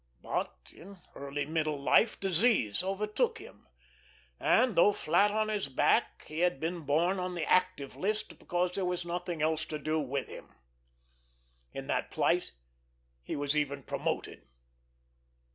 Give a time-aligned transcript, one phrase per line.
[0.23, 3.67] But in early middle life disease overtook him,
[4.39, 8.71] and, though flat on his back, he had been borne on the active list because
[8.71, 10.49] there was nothing else to do with him.
[11.71, 12.53] In that plight
[13.21, 14.47] he was even promoted.